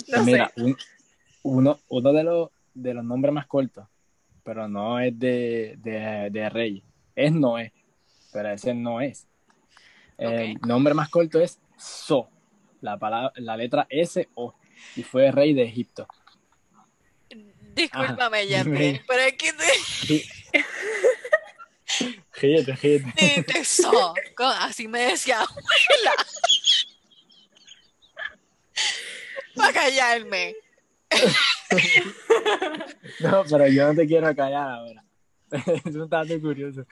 No 0.08 0.24
Mira, 0.24 0.50
sé. 0.56 0.62
un- 0.62 0.76
uno, 1.44 1.78
uno 1.90 2.12
de 2.12 2.24
los 2.24 2.50
de 2.74 2.92
los 2.92 3.04
nombres 3.04 3.32
más 3.32 3.46
cortos, 3.46 3.86
pero 4.42 4.66
no 4.66 4.98
es 4.98 5.16
de, 5.16 5.76
de, 5.78 6.28
de 6.32 6.48
rey. 6.50 6.82
Es 7.20 7.32
Noé, 7.32 7.72
pero 8.32 8.50
ese 8.50 8.74
no 8.74 9.00
es. 9.00 9.26
El 10.16 10.54
nombre 10.66 10.94
más 10.94 11.08
corto 11.08 11.40
es 11.40 11.60
So, 11.76 12.28
la, 12.80 12.98
palabra, 12.98 13.32
la 13.36 13.56
letra 13.56 13.86
S-O, 13.88 14.54
y 14.96 15.02
fue 15.02 15.30
rey 15.30 15.54
de 15.54 15.62
Egipto. 15.62 16.06
Discúlpame, 17.74 18.46
dime. 18.46 19.02
pero 19.06 19.22
es 19.22 19.32
que 19.34 19.52
te, 19.52 20.24
Ríete, 22.34 22.72
ríete. 22.76 23.12
te, 23.16 23.42
te 23.42 23.64
so- 23.64 24.14
así 24.58 24.88
me 24.88 25.00
decía 25.00 25.40
abuela. 25.40 26.12
Para 29.54 29.72
callarme. 29.72 30.54
No, 33.20 33.44
pero 33.48 33.68
yo 33.68 33.86
no 33.86 33.94
te 33.94 34.06
quiero 34.06 34.34
callar 34.34 34.68
ahora. 34.70 35.04
Es 35.84 35.96
un 35.96 36.08
dato 36.08 36.40
curioso. 36.40 36.84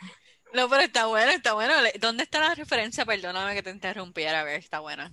No, 0.55 0.69
pero 0.69 0.83
está 0.83 1.07
bueno, 1.07 1.31
está 1.31 1.55
bueno. 1.55 1.75
¿Dónde 2.01 2.23
está 2.23 2.41
la 2.41 2.55
referencia? 2.55 3.05
Perdóname 3.05 3.55
que 3.55 3.63
te 3.63 3.71
interrumpiera, 3.71 4.41
a 4.41 4.45
ver, 4.45 4.61
está 4.61 4.81
buena. 4.81 5.13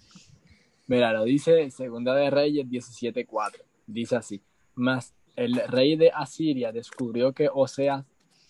Mira, 0.88 1.12
lo 1.12 1.24
dice 1.24 1.70
Segunda 1.72 2.16
de 2.16 2.30
Reyes 2.30 2.68
17.4. 2.68 3.62
Dice 3.88 4.16
así. 4.16 4.42
Mas 4.76 5.14
el 5.36 5.56
rey 5.68 5.96
de 5.96 6.12
Asiria 6.12 6.72
descubrió 6.72 7.34
que 7.34 7.50
Oseas 7.54 8.06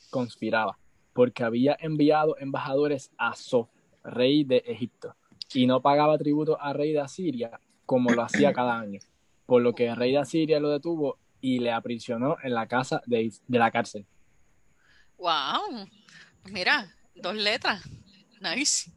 conspiraba, 0.09 0.77
porque 1.13 1.43
había 1.43 1.75
enviado 1.79 2.37
embajadores 2.39 3.11
a 3.17 3.35
So, 3.35 3.69
rey 4.03 4.43
de 4.43 4.57
Egipto, 4.67 5.15
y 5.53 5.65
no 5.65 5.81
pagaba 5.81 6.17
tributo 6.17 6.59
al 6.59 6.75
rey 6.75 6.93
de 6.93 7.01
Asiria 7.01 7.59
como 7.85 8.11
lo 8.11 8.21
hacía 8.21 8.53
cada 8.53 8.79
año. 8.79 8.99
Por 9.45 9.61
lo 9.61 9.73
que 9.73 9.87
el 9.87 9.95
rey 9.95 10.11
de 10.11 10.19
Asiria 10.19 10.59
lo 10.59 10.69
detuvo 10.69 11.17
y 11.41 11.59
le 11.59 11.71
aprisionó 11.71 12.37
en 12.43 12.53
la 12.53 12.67
casa 12.67 13.01
de, 13.05 13.31
de 13.47 13.59
la 13.59 13.71
cárcel. 13.71 14.05
Wow. 15.17 15.87
Mira, 16.45 16.93
dos 17.15 17.35
letras. 17.35 17.81
Nice. 18.39 18.91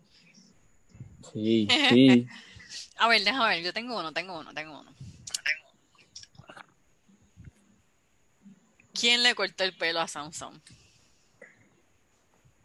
Sí, 1.32 1.68
sí. 1.88 2.26
A 2.98 3.08
ver, 3.08 3.22
déjame 3.24 3.48
ver, 3.56 3.64
yo 3.64 3.72
tengo 3.72 3.98
uno, 3.98 4.12
tengo 4.12 4.38
uno, 4.38 4.52
tengo 4.52 4.80
uno. 4.80 4.94
¿Quién 8.92 9.22
le 9.22 9.34
cortó 9.34 9.64
el 9.64 9.76
pelo 9.76 10.00
a 10.00 10.08
Sansón? 10.08 10.60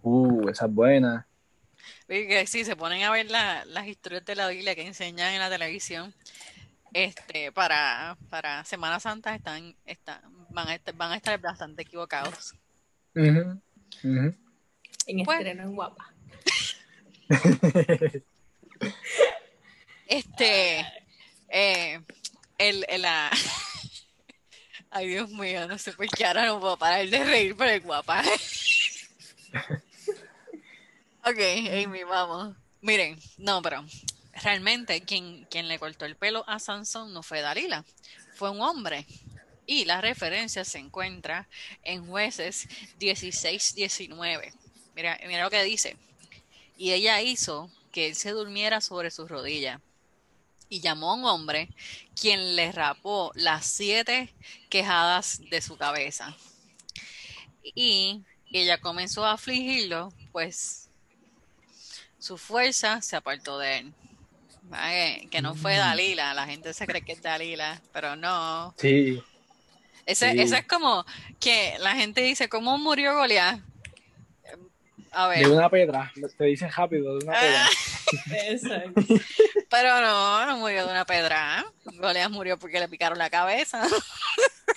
Uh, 0.01 0.49
esa 0.49 0.65
es 0.65 0.73
buena. 0.73 1.27
Porque 2.07 2.45
sí, 2.47 2.65
se 2.65 2.75
ponen 2.75 3.03
a 3.03 3.11
ver 3.11 3.29
la- 3.29 3.63
las 3.65 3.87
historias 3.87 4.25
de 4.25 4.35
la 4.35 4.47
Biblia 4.49 4.75
que 4.75 4.85
enseñan 4.85 5.33
en 5.33 5.39
la 5.39 5.49
televisión. 5.49 6.13
Este, 6.91 7.51
para, 7.51 8.17
para 8.29 8.63
Semana 8.65 8.99
Santa 8.99 9.33
están, 9.35 9.75
están, 9.85 10.21
van 10.49 10.67
a 10.67 10.75
estar, 10.75 10.93
van 10.95 11.11
a 11.11 11.15
estar 11.15 11.39
bastante 11.39 11.83
equivocados. 11.83 12.53
Ujú, 13.15 13.61
ujú. 14.03 14.35
En 15.07 15.23
Pues- 15.25 15.39
estreno 15.39 15.63
en 15.63 15.75
guapa. 15.75 16.13
Este, 20.07 20.85
eh, 21.49 22.01
el, 22.57 22.85
el, 22.89 23.01
la- 23.01 23.31
Ay, 24.91 25.07
Dios 25.07 25.29
mío, 25.31 25.67
no 25.67 25.77
sé 25.77 25.93
por 25.93 26.07
qué 26.07 26.25
ahora 26.25 26.45
no 26.45 26.59
puedo 26.59 26.77
parar 26.77 27.07
de 27.07 27.23
reír 27.23 27.55
por 27.55 27.67
el 27.67 27.81
guapa. 27.81 28.23
Ok, 31.25 31.39
Amy, 31.85 32.03
vamos. 32.03 32.53
Miren, 32.81 33.17
no, 33.37 33.61
pero 33.61 33.85
realmente 34.43 35.03
quien, 35.03 35.45
quien 35.45 35.69
le 35.69 35.79
cortó 35.79 36.03
el 36.03 36.17
pelo 36.17 36.43
a 36.49 36.59
Sansón 36.59 37.13
no 37.13 37.23
fue 37.23 37.39
Dalila, 37.39 37.85
fue 38.35 38.49
un 38.51 38.59
hombre. 38.59 39.05
Y 39.65 39.85
la 39.85 40.01
referencia 40.01 40.65
se 40.65 40.79
encuentra 40.79 41.47
en 41.83 42.05
jueces 42.05 42.67
16-19. 42.99 44.53
Mira, 44.95 45.19
mira 45.25 45.43
lo 45.43 45.49
que 45.49 45.63
dice. 45.63 45.97
Y 46.77 46.91
ella 46.91 47.21
hizo 47.21 47.71
que 47.91 48.07
él 48.07 48.15
se 48.15 48.31
durmiera 48.31 48.81
sobre 48.81 49.11
sus 49.11 49.29
rodillas. 49.29 49.79
Y 50.69 50.81
llamó 50.81 51.11
a 51.11 51.15
un 51.15 51.25
hombre 51.25 51.69
quien 52.19 52.55
le 52.55 52.71
rapó 52.71 53.31
las 53.35 53.65
siete 53.65 54.33
quejadas 54.69 55.41
de 55.49 55.61
su 55.61 55.77
cabeza. 55.77 56.35
Y 57.63 58.23
ella 58.51 58.79
comenzó 58.79 59.25
a 59.25 59.33
afligirlo, 59.33 60.11
pues 60.31 60.89
su 62.19 62.37
fuerza 62.37 63.01
se 63.01 63.15
apartó 63.15 63.59
de 63.59 63.77
él. 63.79 63.93
Que 65.29 65.41
no 65.41 65.55
fue 65.55 65.75
Mm. 65.75 65.79
Dalila, 65.79 66.33
la 66.33 66.45
gente 66.45 66.73
se 66.73 66.87
cree 66.87 67.03
que 67.03 67.11
es 67.11 67.21
Dalila, 67.21 67.81
pero 67.91 68.15
no. 68.15 68.73
Sí, 68.77 69.21
Ese, 70.05 70.31
Sí. 70.31 70.41
ese 70.41 70.57
es 70.57 70.67
como 70.67 71.05
que 71.39 71.75
la 71.79 71.95
gente 71.95 72.21
dice, 72.21 72.49
¿cómo 72.49 72.77
murió 72.77 73.15
Goliat? 73.15 73.59
A 75.15 75.27
ver, 75.27 75.45
de 75.47 75.51
una 75.55 75.69
pedra. 75.69 76.11
Te 76.37 76.45
dicen 76.45 76.71
rápido, 76.75 77.17
de 77.19 77.25
una 77.25 77.39
pedra. 77.39 77.67
Exacto. 78.49 79.01
pero 79.69 80.01
no, 80.01 80.45
no 80.47 80.57
murió 80.57 80.85
de 80.85 80.91
una 80.91 81.05
pedra. 81.05 81.63
Goliat 81.85 82.31
murió 82.31 82.57
porque 82.57 82.79
le 82.79 82.87
picaron 82.87 83.17
la 83.17 83.29
cabeza. 83.29 83.83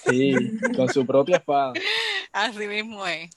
Sí, 0.04 0.34
con 0.76 0.92
su 0.92 1.04
propia 1.04 1.38
espada. 1.38 1.72
Así 2.32 2.66
mismo 2.68 3.04
es. 3.06 3.28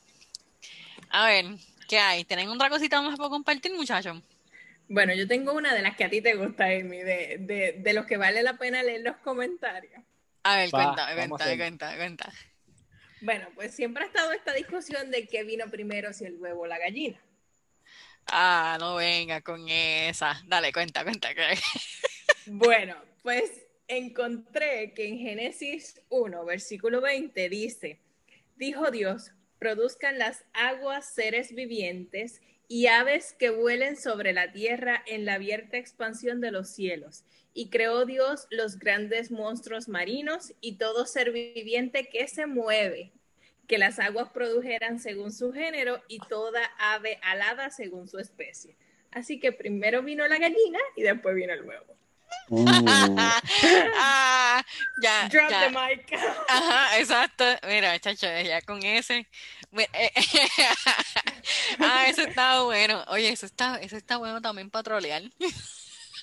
A 1.10 1.26
ver, 1.26 1.46
¿qué 1.88 1.98
hay? 2.00 2.26
¿Tienen 2.26 2.48
otra 2.50 2.70
cosita 2.70 3.02
más 3.02 3.18
para 3.18 3.30
compartir, 3.30 3.74
muchachos? 3.74 4.22
Bueno, 4.88 5.14
yo 5.16 5.28
tengo 5.28 5.54
una 5.54 5.74
de 5.74 5.82
las 5.82 5.96
que 5.96 6.04
a 6.04 6.10
ti 6.10 6.22
te 6.22 6.36
gusta, 6.36 6.66
Amy, 6.66 6.98
de, 6.98 7.38
de, 7.40 7.76
de 7.80 7.94
los 7.94 8.06
que 8.06 8.18
vale 8.18 8.44
la 8.44 8.58
pena 8.58 8.84
leer 8.84 9.02
los 9.02 9.16
comentarios. 9.18 10.02
A 10.50 10.56
ver, 10.56 10.70
Va, 10.74 10.84
cuéntame, 10.84 11.16
vamos 11.16 11.42
a 11.42 11.56
cuéntame, 11.56 11.98
cuéntame. 11.98 12.34
Bueno, 13.22 13.50
pues 13.54 13.76
siempre 13.76 14.04
ha 14.04 14.08
estado 14.08 14.32
esta 14.32 14.52
discusión 14.52 15.12
de 15.12 15.28
qué 15.28 15.44
vino 15.44 15.70
primero, 15.70 16.12
si 16.12 16.26
el 16.26 16.38
huevo 16.38 16.62
o 16.62 16.66
la 16.66 16.80
gallina. 16.80 17.22
Ah, 18.26 18.76
no 18.80 18.96
venga 18.96 19.42
con 19.42 19.70
esa. 19.70 20.42
Dale, 20.48 20.72
cuenta, 20.74 21.04
cuenta. 21.04 21.36
que- 21.36 21.54
Bueno, 22.48 22.96
pues 23.22 23.68
encontré 23.88 24.94
que 24.96 25.08
en 25.08 25.20
Génesis 25.20 26.02
1, 26.10 26.44
versículo 26.46 27.00
20 27.00 27.48
dice, 27.48 28.00
dijo 28.56 28.90
Dios, 28.90 29.32
produzcan 29.60 30.18
las 30.18 30.46
aguas 30.54 31.14
seres 31.14 31.54
vivientes 31.54 32.42
y 32.72 32.86
aves 32.86 33.34
que 33.34 33.50
vuelen 33.50 33.98
sobre 33.98 34.32
la 34.32 34.52
tierra 34.52 35.04
en 35.08 35.26
la 35.26 35.34
abierta 35.34 35.78
expansión 35.78 36.40
de 36.40 36.52
los 36.52 36.70
cielos. 36.70 37.26
Y 37.52 37.72
creó 37.72 38.06
Dios 38.06 38.46
los 38.52 38.78
grandes 38.78 39.32
monstruos 39.32 39.88
marinos 39.90 40.54
y 40.62 40.78
todo 40.78 41.08
ser 41.08 41.32
viviente 41.32 42.08
que 42.10 42.28
se 42.28 42.46
mueve, 42.46 43.12
que 43.68 43.80
las 43.80 43.98
aguas 43.98 44.30
produjeran 44.30 45.00
según 45.00 45.34
su 45.34 45.52
género 45.52 46.04
y 46.08 46.20
toda 46.20 46.62
ave 46.78 47.20
alada 47.24 47.72
según 47.72 48.08
su 48.08 48.20
especie. 48.20 48.78
Así 49.12 49.40
que 49.40 49.52
primero 49.52 50.04
vino 50.04 50.28
la 50.28 50.38
gallina 50.38 50.80
y 50.96 51.02
después 51.02 51.34
vino 51.36 51.52
el 51.52 51.64
huevo. 51.64 51.98
Uh, 52.50 52.66
ah, 52.88 54.64
ya, 55.02 55.28
Drop 55.30 55.50
ya. 55.50 55.60
the 55.62 55.70
mic. 55.70 56.14
Ajá, 56.48 57.00
exacto. 57.00 57.46
Mira, 57.68 58.00
chacho, 58.00 58.28
ya 58.28 58.62
con 58.62 58.84
ese. 58.84 59.28
Eh, 59.74 60.12
ah, 61.80 62.06
eso 62.08 62.22
está 62.22 62.62
bueno. 62.64 63.04
Oye, 63.08 63.30
eso 63.30 63.46
está, 63.46 63.78
eso 63.78 63.98
está 63.98 64.18
bueno 64.18 64.42
también 64.42 64.70
para 64.70 64.84
trolear. 64.84 65.24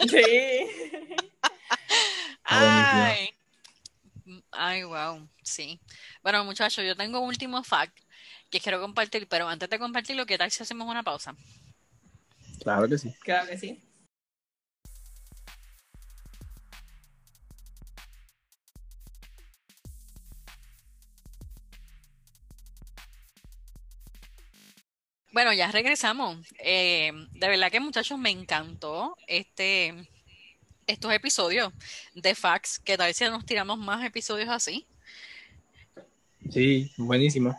Sí. 0.09 0.23
Ay, 2.49 3.31
ay, 4.53 4.85
wow, 4.85 5.29
sí. 5.43 5.81
Bueno, 6.23 6.45
muchachos, 6.45 6.85
yo 6.85 6.95
tengo 6.97 7.19
un 7.21 7.29
último 7.29 7.63
fact 7.65 7.99
que 8.51 8.61
quiero 8.61 8.81
compartir, 8.81 9.27
pero 9.27 9.49
antes 9.49 9.69
de 9.69 9.79
compartirlo, 9.79 10.27
¿qué 10.27 10.39
tal 10.39 10.51
si 10.51 10.63
hacemos 10.63 10.89
una 10.89 11.03
pausa? 11.03 11.35
claro 12.63 12.89
que 12.89 12.99
sí. 12.99 13.13
Claro 13.21 13.49
que 13.49 13.59
sí. 13.59 13.83
Bueno, 25.37 25.53
ya 25.53 25.71
regresamos. 25.71 26.39
Eh, 26.61 27.13
de 27.33 27.49
verdad 27.49 27.71
que 27.71 27.79
muchachos, 27.79 28.19
me 28.19 28.31
encantó 28.31 29.19
este 29.27 30.09
estos 30.87 31.13
episodios 31.13 31.75
de 32.15 32.35
Fax, 32.35 32.79
que 32.79 32.97
tal 32.97 33.09
vez 33.09 33.19
si 33.19 33.25
nos 33.25 33.45
tiramos 33.45 33.79
más 33.79 34.03
episodios 34.03 34.49
así. 34.49 34.87
Sí, 36.51 36.91
buenísimo. 36.97 37.55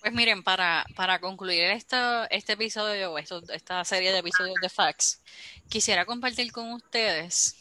Pues 0.00 0.12
miren, 0.12 0.42
para, 0.42 0.84
para 0.96 1.20
concluir 1.20 1.62
esto, 1.66 2.28
este 2.30 2.54
episodio, 2.54 3.16
esto, 3.16 3.44
esta 3.52 3.84
serie 3.84 4.10
de 4.10 4.18
episodios 4.18 4.56
de 4.60 4.68
Fax, 4.68 5.20
quisiera 5.68 6.04
compartir 6.04 6.50
con 6.50 6.72
ustedes 6.72 7.58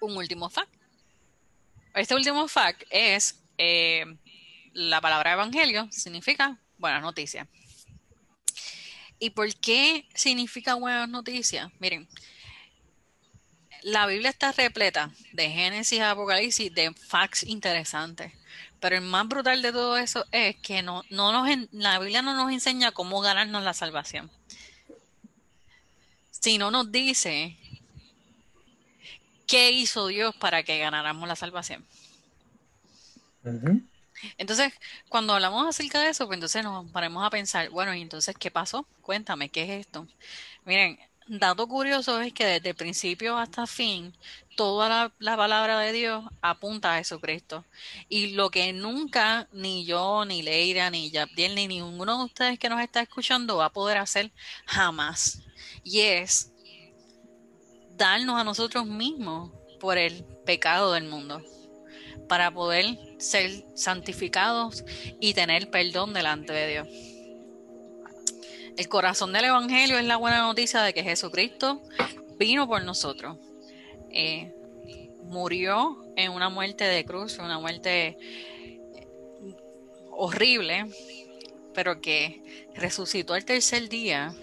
un 0.00 0.16
último 0.16 0.48
fact. 0.48 0.72
Este 1.92 2.14
último 2.14 2.48
fact 2.48 2.84
es 2.88 3.38
eh, 3.58 4.06
la 4.72 5.02
palabra 5.02 5.34
evangelio 5.34 5.92
significa 5.92 6.56
buenas 6.78 7.02
noticias. 7.02 7.46
¿Y 9.18 9.30
por 9.30 9.52
qué 9.56 10.06
significa 10.14 10.74
buenas 10.74 11.08
noticias? 11.08 11.70
Miren, 11.80 12.08
la 13.82 14.06
Biblia 14.06 14.30
está 14.30 14.52
repleta 14.52 15.10
de 15.32 15.50
Génesis 15.50 16.00
Apocalipsis 16.00 16.72
de 16.72 16.92
facts 16.92 17.42
interesantes. 17.44 18.32
Pero 18.80 18.96
el 18.96 19.02
más 19.02 19.26
brutal 19.26 19.60
de 19.60 19.72
todo 19.72 19.96
eso 19.96 20.24
es 20.30 20.56
que 20.56 20.82
no, 20.82 21.02
no 21.10 21.32
nos, 21.32 21.48
la 21.72 21.98
Biblia 21.98 22.22
no 22.22 22.34
nos 22.34 22.52
enseña 22.52 22.92
cómo 22.92 23.20
ganarnos 23.20 23.62
la 23.64 23.74
salvación. 23.74 24.30
Sino 26.30 26.70
nos 26.70 26.92
dice 26.92 27.56
qué 29.46 29.72
hizo 29.72 30.06
Dios 30.06 30.36
para 30.36 30.62
que 30.62 30.78
ganáramos 30.78 31.26
la 31.26 31.34
salvación. 31.34 31.84
Entonces, 34.36 34.72
cuando 35.08 35.34
hablamos 35.34 35.66
acerca 35.66 36.00
de 36.00 36.10
eso, 36.10 36.26
pues 36.26 36.36
entonces 36.36 36.64
nos 36.64 36.90
paremos 36.90 37.26
a 37.26 37.30
pensar, 37.30 37.70
bueno, 37.70 37.94
y 37.94 38.02
entonces, 38.02 38.36
¿qué 38.38 38.50
pasó? 38.50 38.86
Cuéntame, 39.02 39.48
¿qué 39.48 39.62
es 39.64 39.86
esto? 39.86 40.06
Miren, 40.64 40.98
dato 41.28 41.68
curioso 41.68 42.20
es 42.20 42.32
que 42.32 42.46
desde 42.46 42.74
principio 42.74 43.36
hasta 43.36 43.66
fin, 43.66 44.14
toda 44.56 45.12
la, 45.18 45.36
palabra 45.36 45.78
de 45.78 45.92
Dios 45.92 46.24
apunta 46.40 46.94
a 46.94 46.98
Jesucristo. 46.98 47.64
Y 48.08 48.32
lo 48.32 48.50
que 48.50 48.72
nunca 48.72 49.48
ni 49.52 49.84
yo, 49.84 50.24
ni 50.24 50.42
Leira, 50.42 50.90
ni 50.90 51.10
Yabdiel, 51.10 51.54
ni 51.54 51.68
ninguno 51.68 52.18
de 52.18 52.24
ustedes 52.24 52.58
que 52.58 52.68
nos 52.68 52.80
está 52.80 53.00
escuchando 53.00 53.58
va 53.58 53.66
a 53.66 53.72
poder 53.72 53.98
hacer 53.98 54.32
jamás. 54.66 55.42
Y 55.84 56.00
es 56.00 56.52
darnos 57.96 58.40
a 58.40 58.44
nosotros 58.44 58.86
mismos 58.86 59.52
por 59.78 59.98
el 59.98 60.24
pecado 60.44 60.92
del 60.92 61.04
mundo, 61.04 61.42
para 62.28 62.50
poder 62.50 62.98
ser 63.18 63.64
santificados 63.74 64.84
y 65.20 65.34
tener 65.34 65.70
perdón 65.70 66.12
delante 66.12 66.52
de 66.52 66.68
Dios. 66.68 66.88
El 68.76 68.88
corazón 68.88 69.32
del 69.32 69.46
Evangelio 69.46 69.98
es 69.98 70.04
la 70.04 70.16
buena 70.16 70.42
noticia 70.42 70.82
de 70.82 70.94
que 70.94 71.02
Jesucristo 71.02 71.82
vino 72.38 72.68
por 72.68 72.84
nosotros. 72.84 73.38
Eh, 74.10 74.54
murió 75.24 76.04
en 76.16 76.32
una 76.32 76.48
muerte 76.48 76.84
de 76.84 77.04
cruz, 77.04 77.38
una 77.38 77.58
muerte 77.58 78.16
horrible, 80.12 80.86
pero 81.74 82.00
que 82.00 82.66
resucitó 82.74 83.36
el 83.36 83.44
tercer 83.44 83.88
día 83.88 84.34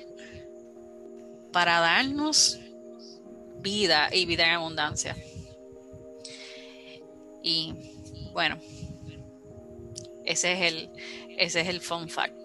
para 1.51 1.79
darnos 1.79 2.59
vida 3.59 4.09
y 4.13 4.25
vida 4.25 4.45
en 4.45 4.51
abundancia. 4.51 5.15
Y 7.45 7.75
bueno, 8.33 8.57
ese 10.25 10.53
es 10.53 10.61
el, 10.73 10.89
ese 11.37 11.61
es 11.61 11.67
el 11.67 11.79
fun 11.79 12.09
fact. 12.09 12.35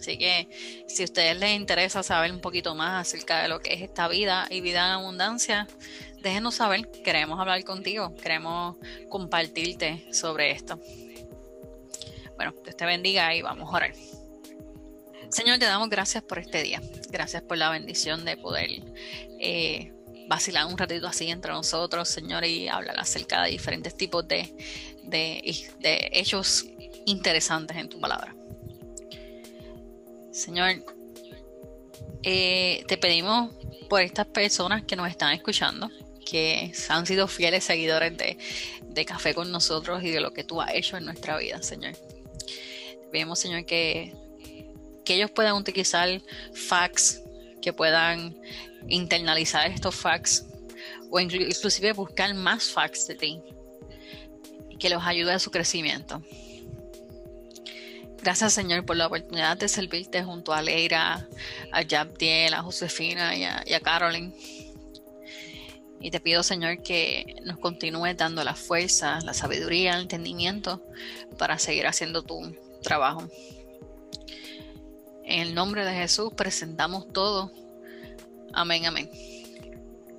Así 0.00 0.18
que 0.18 0.48
si 0.88 1.02
a 1.02 1.04
ustedes 1.04 1.38
les 1.38 1.54
interesa 1.54 2.02
saber 2.02 2.32
un 2.32 2.40
poquito 2.40 2.74
más 2.74 3.06
acerca 3.06 3.40
de 3.42 3.48
lo 3.48 3.60
que 3.60 3.72
es 3.72 3.82
esta 3.82 4.08
vida 4.08 4.48
y 4.50 4.60
vida 4.60 4.84
en 4.84 4.92
abundancia, 4.94 5.68
déjenos 6.22 6.56
saber. 6.56 6.90
Queremos 7.04 7.38
hablar 7.38 7.62
contigo, 7.62 8.16
queremos 8.16 8.76
compartirte 9.08 10.12
sobre 10.12 10.50
esto. 10.50 10.80
Bueno, 12.34 12.52
Dios 12.64 12.76
te 12.76 12.84
bendiga 12.84 13.32
y 13.32 13.42
vamos 13.42 13.72
a 13.72 13.76
orar. 13.76 13.94
Señor, 15.28 15.58
te 15.58 15.66
damos 15.66 15.88
gracias 15.88 16.24
por 16.24 16.40
este 16.40 16.64
día. 16.64 16.82
Gracias 17.10 17.44
por 17.44 17.58
la 17.58 17.70
bendición 17.70 18.24
de 18.24 18.36
poder 18.36 18.70
eh, 19.38 19.92
vacilar 20.28 20.66
un 20.66 20.76
ratito 20.76 21.06
así 21.06 21.30
entre 21.30 21.52
nosotros, 21.52 22.08
Señor, 22.08 22.44
y 22.44 22.68
hablar 22.68 22.98
acerca 22.98 23.42
de 23.42 23.50
diferentes 23.50 23.96
tipos 23.96 24.26
de, 24.26 24.54
de, 25.04 25.68
de 25.80 26.10
hechos 26.12 26.66
interesantes 27.06 27.76
en 27.76 27.88
tu 27.88 28.00
palabra. 28.00 28.34
Señor, 30.32 30.84
eh, 32.22 32.84
te 32.88 32.98
pedimos 32.98 33.54
por 33.88 34.02
estas 34.02 34.26
personas 34.26 34.84
que 34.84 34.96
nos 34.96 35.08
están 35.08 35.32
escuchando, 35.32 35.88
que 36.28 36.72
han 36.88 37.06
sido 37.06 37.28
fieles 37.28 37.64
seguidores 37.64 38.16
de, 38.16 38.36
Café 39.04 39.34
con 39.34 39.52
nosotros 39.52 40.02
y 40.02 40.10
de 40.10 40.20
lo 40.20 40.32
que 40.32 40.42
tú 40.42 40.60
has 40.60 40.74
hecho 40.74 40.96
en 40.96 41.04
nuestra 41.04 41.36
vida, 41.36 41.62
Señor. 41.62 41.92
Te 41.92 43.08
pedimos, 43.12 43.38
Señor, 43.38 43.66
que, 43.66 44.14
que 45.04 45.14
ellos 45.16 45.30
puedan 45.30 45.54
utilizar 45.54 46.08
facts, 46.54 47.22
que 47.60 47.74
puedan 47.74 48.34
internalizar 48.88 49.70
estos 49.70 49.94
facts 49.94 50.46
o 51.10 51.20
inclusive 51.20 51.92
buscar 51.92 52.34
más 52.34 52.70
facts 52.70 53.06
de 53.06 53.14
ti 53.14 53.42
que 54.78 54.90
los 54.90 55.04
ayude 55.04 55.32
a 55.32 55.38
su 55.38 55.50
crecimiento. 55.50 56.22
Gracias, 58.22 58.54
Señor, 58.54 58.84
por 58.84 58.96
la 58.96 59.06
oportunidad 59.06 59.56
de 59.56 59.68
servirte 59.68 60.22
junto 60.24 60.52
a 60.52 60.60
Leira, 60.60 61.28
a 61.72 61.82
Jabdiel, 61.88 62.54
a 62.54 62.62
Josefina 62.62 63.36
y 63.36 63.44
a, 63.44 63.62
y 63.64 63.80
Carolyn. 63.80 64.34
Y 66.00 66.10
te 66.10 66.20
pido, 66.20 66.42
Señor, 66.42 66.82
que 66.82 67.36
nos 67.44 67.58
continúes 67.58 68.16
dando 68.16 68.42
la 68.44 68.54
fuerza, 68.54 69.20
la 69.20 69.32
sabiduría, 69.32 69.94
el 69.94 70.02
entendimiento 70.02 70.82
para 71.38 71.58
seguir 71.58 71.86
haciendo 71.86 72.22
tu 72.22 72.54
trabajo. 72.82 73.28
En 75.24 75.40
el 75.40 75.54
nombre 75.54 75.84
de 75.84 75.92
Jesús 75.92 76.32
presentamos 76.36 77.12
todo. 77.12 77.52
Amén, 78.56 78.86
amén. 78.86 79.10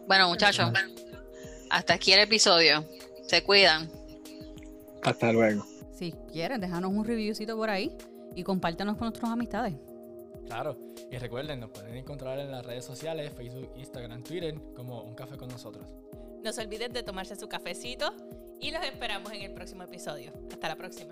Bueno, 0.07 0.29
muchachos, 0.29 0.71
hasta 1.71 1.95
aquí 1.95 2.13
el 2.13 2.19
episodio. 2.19 2.85
Se 3.23 3.43
cuidan. 3.43 3.89
Hasta 5.01 5.33
luego. 5.33 5.65
Si 5.91 6.13
quieren, 6.31 6.61
déjanos 6.61 6.91
un 6.91 7.03
reviewcito 7.03 7.57
por 7.57 7.71
ahí 7.71 7.97
y 8.35 8.43
compártanos 8.43 8.95
con 8.97 9.07
nuestras 9.07 9.31
amistades. 9.31 9.73
Claro, 10.45 10.77
y 11.11 11.17
recuerden, 11.17 11.59
nos 11.61 11.71
pueden 11.71 11.95
encontrar 11.97 12.37
en 12.37 12.51
las 12.51 12.63
redes 12.63 12.85
sociales, 12.85 13.33
Facebook, 13.35 13.71
Instagram, 13.75 14.23
Twitter, 14.23 14.53
como 14.75 15.01
Un 15.01 15.15
Café 15.15 15.35
con 15.35 15.49
nosotros. 15.49 15.87
No 16.43 16.53
se 16.53 16.61
olviden 16.61 16.93
de 16.93 17.01
tomarse 17.01 17.35
su 17.35 17.49
cafecito 17.49 18.13
y 18.61 18.69
los 18.69 18.85
esperamos 18.85 19.33
en 19.33 19.41
el 19.41 19.53
próximo 19.53 19.81
episodio. 19.81 20.31
Hasta 20.51 20.67
la 20.67 20.75
próxima. 20.75 21.05